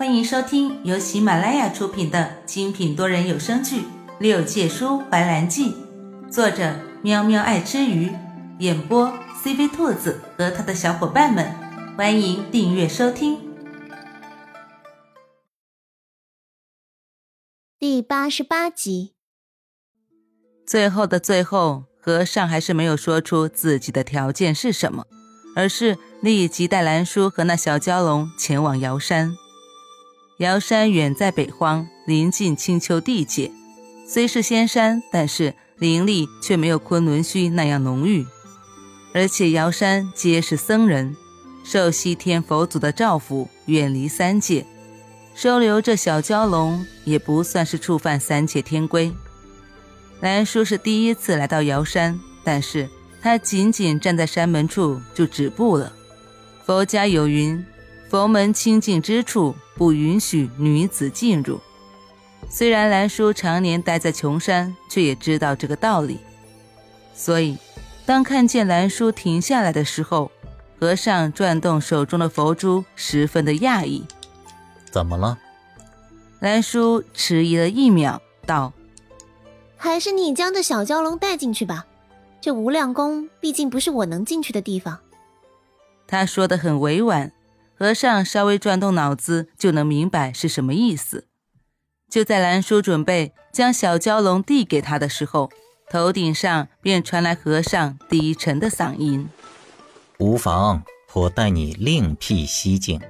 [0.00, 3.82] 欢迎收听由喜马拉雅出品的精品多人有声剧
[4.18, 5.74] 《六界书怀兰记》，
[6.30, 8.10] 作者喵喵爱吃鱼，
[8.60, 9.12] 演播
[9.44, 11.54] CV 兔子和他的小伙伴们。
[11.98, 13.38] 欢迎订阅收听。
[17.78, 19.12] 第八十八集，
[20.66, 25.04] 最后的最后，和尚还是没有说出自己的条件是什么，
[25.54, 29.36] 而是立即带兰叔和那小蛟龙前往瑶山。
[30.40, 33.52] 瑶山远在北荒，临近青丘地界，
[34.06, 38.24] 虽是仙山，但是灵力却没有昆仑虚那样浓郁。
[39.12, 41.14] 而且瑶山皆是僧人，
[41.62, 44.64] 受西天佛祖的照拂，远离三界，
[45.34, 49.12] 收留这小蛟龙也不算是触犯三界天规。
[50.20, 52.88] 兰叔是第一次来到瑶山，但是
[53.20, 55.92] 他仅仅站在山门处就止步了。
[56.64, 57.62] 佛家有云。
[58.08, 61.58] 佛门清净之处，不允许女子进入。
[62.50, 66.20] 虽然兰叔常年待在琼山，却也知道这个道理。
[67.14, 67.56] 所以，
[68.04, 70.30] 当看见兰叔停下来的时候，
[70.78, 74.04] 和尚转动手中的佛珠，十分的讶异。
[74.90, 75.38] 怎么了？
[76.40, 78.74] 兰叔迟疑了一秒，道
[79.78, 81.86] ：“还是你将这小蛟龙带进去吧。
[82.38, 84.98] 这无量宫毕竟不是我能进去的地方。”
[86.06, 87.32] 他说的很委婉。
[87.80, 91.24] 和尚稍微转动脑子，就能明白是什么意思。
[92.10, 95.50] 就在兰叔准备将小蛟龙递给他的时候，
[95.88, 99.26] 头顶上便传来和尚低沉的嗓音
[100.20, 100.82] ：“无妨，
[101.14, 103.00] 我带你另辟蹊径。”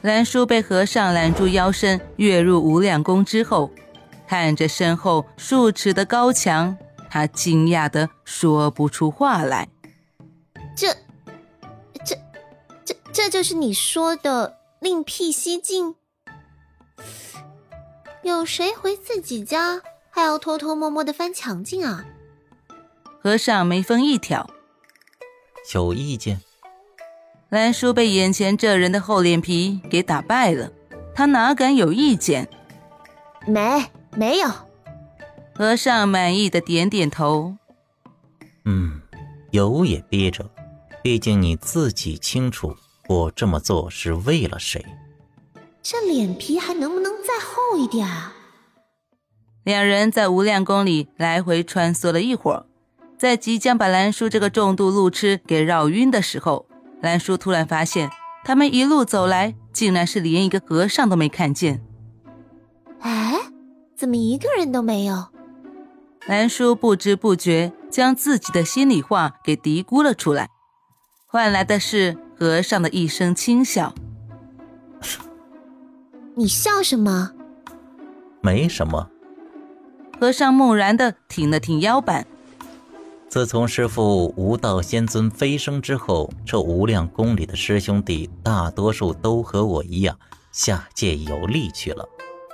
[0.00, 3.70] 兰叔被和尚揽住腰身，跃入无量宫之后，
[4.26, 6.78] 看着身后数尺的高墙，
[7.10, 9.68] 他惊讶的说不出话来
[10.74, 10.96] ：“这……”
[13.12, 15.94] 这就是你说的另辟蹊径？
[18.22, 22.06] 有谁回自己家还要偷偷摸摸的翻墙进啊？
[23.22, 24.48] 和尚眉峰一挑，
[25.74, 26.40] 有意见。
[27.50, 30.72] 兰叔被眼前这人的厚脸皮给打败了，
[31.14, 32.48] 他哪敢有意见？
[33.46, 34.48] 没，没有。
[35.54, 37.56] 和尚满意的点点头。
[38.64, 39.02] 嗯，
[39.50, 40.50] 有也憋着，
[41.02, 42.74] 毕竟你自己清楚。
[43.08, 44.84] 我这么做是为了谁？
[45.82, 48.32] 这脸皮还能不能再厚一点啊？
[49.64, 52.66] 两人在无量宫里来回穿梭了一会儿，
[53.18, 56.66] 在即将把兰叔这个重度路痴给绕晕的时候，
[57.00, 58.08] 兰叔突然发现，
[58.44, 61.84] 他们一路走来，竟然是连一个和尚都没看见。
[63.00, 63.34] 哎，
[63.96, 65.26] 怎么一个人都没有？
[66.26, 70.48] 兰叔不知不觉将自己的心里话给嘀咕了出来，
[71.26, 72.16] 换来的是。
[72.42, 73.94] 和尚的一声轻笑
[76.34, 77.30] ：“你笑什么？
[78.40, 79.08] 没什么。”
[80.18, 82.26] 和尚木然的挺了挺腰板。
[83.28, 90.18] 自从师父无道仙尊飞升之后，这无量宫里的师兄弟大多数都和我一样
[90.50, 92.04] 下界游历去了，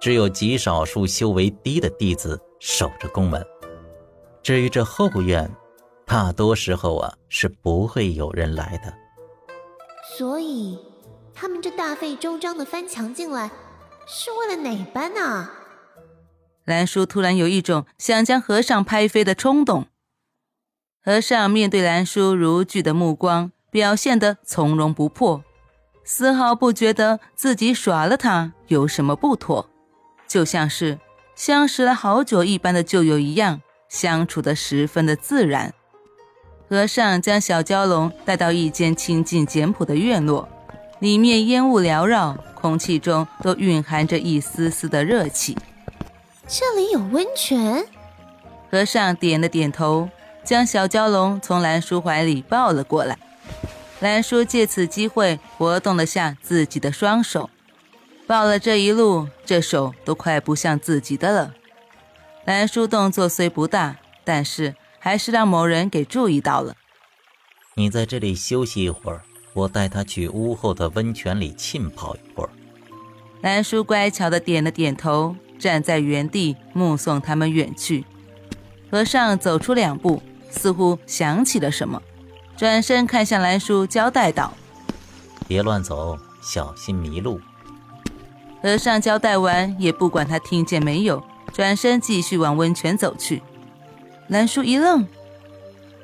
[0.00, 3.44] 只有极少数修为低的弟子守着宫门。
[4.42, 5.54] 至于这后院，
[6.06, 9.03] 大多时候啊是不会有人来的。
[10.12, 10.78] 所以，
[11.34, 13.50] 他们这大费周章的翻墙进来，
[14.06, 15.50] 是为了哪般呢？
[16.64, 19.86] 兰叔突然有一种想将和尚拍飞的冲动。
[21.02, 25.42] 和尚面对兰叔如炬的目光，表现得从容不迫，
[26.04, 29.68] 丝毫不觉得自己耍了他有什么不妥，
[30.28, 30.98] 就像是
[31.34, 35.74] 相识了好久一般的旧友一样，相处得十分的自然。
[36.68, 40.48] 和尚将小蛟龙带到一间清静简朴的院落，
[40.98, 45.56] 里面烟雾缭绕，空气中都蕴含着一丝丝的热气。
[46.48, 47.84] 这里有温泉？
[48.70, 50.08] 和尚点了点头，
[50.42, 53.18] 将小蛟龙从兰叔怀里抱了过来。
[54.00, 57.50] 兰叔借此机会活动了下自己的双手，
[58.26, 61.54] 抱了这一路，这手都快不像自己的了。
[62.46, 64.74] 兰叔动作虽不大，但是。
[65.04, 66.74] 还是让某人给注意到了。
[67.74, 69.20] 你在这里休息一会儿，
[69.52, 72.48] 我带他去屋后的温泉里浸泡一会儿。
[73.42, 78.06] 兰叔乖巧的点了点头，站在原地目送他们远去。
[78.90, 82.00] 和尚走出两步，似乎想起了什么，
[82.56, 84.54] 转身看向兰叔，交代道
[85.46, 87.38] ：“别乱走，小心迷路。”
[88.62, 91.22] 和尚交代完，也不管他听见没有，
[91.52, 93.42] 转身继续往温泉走去。
[94.28, 95.06] 兰叔一愣，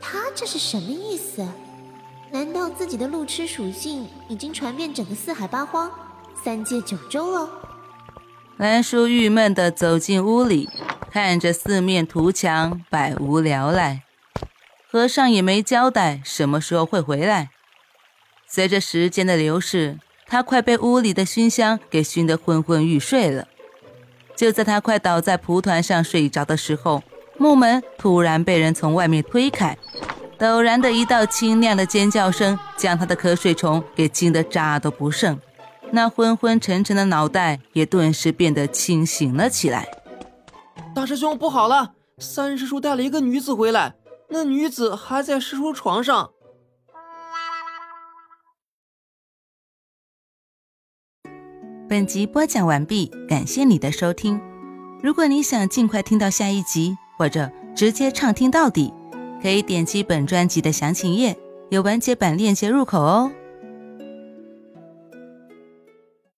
[0.00, 1.46] 他这是什么意思？
[2.30, 5.90] 难道自己的路痴属性已经传遍整个四海八荒，
[6.42, 7.48] 三界九州了。
[8.56, 10.68] 兰叔郁闷地走进屋里，
[11.10, 14.02] 看着四面图墙，百无聊赖。
[14.88, 17.50] 和尚也没交代什么时候会回来。
[18.46, 23.48] 随着时间的流逝，他快被屋里的熏香给熏得昏昏欲睡了。
[24.36, 27.02] 就在他快倒在蒲团上睡着的时候，
[27.36, 29.76] 木门突然被人从外面推开，
[30.38, 35.38] 陡然的一道清亮的尖叫声将他的瞌睡虫给惊得渣都不剩。
[35.90, 39.86] 那昏昏沉沉的脑袋也顿时变得清醒了起来。
[40.94, 41.92] 大师兄，不好了！
[42.18, 43.94] 三师叔带了一个女子回来，
[44.28, 46.30] 那女子还在师叔床上。
[51.88, 54.40] 本集播讲完毕，感谢你的收听。
[55.02, 58.92] 如果你想尽快听到下一集，或者直接畅听到底，
[59.42, 61.36] 可以点击本专辑的详情页，
[61.70, 63.30] 有完结版链接入口哦。